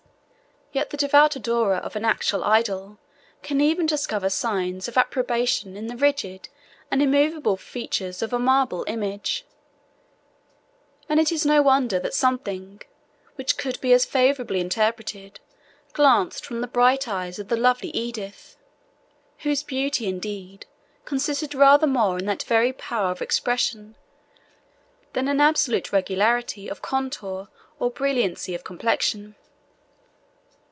[0.73, 2.97] Yet the devout adorer of an actual idol
[3.43, 6.47] can even discover signs of approbation in the rigid
[6.89, 9.45] and immovable features of a marble image;
[11.09, 12.81] and it is no wonder that something,
[13.35, 15.41] which could be as favourably interpreted,
[15.91, 18.55] glanced from the bright eye of the lovely Edith,
[19.39, 20.65] whose beauty, indeed,
[21.03, 23.97] consisted rather more in that very power of expression,
[25.11, 29.35] than an absolute regularity of contour or brilliancy of complexion.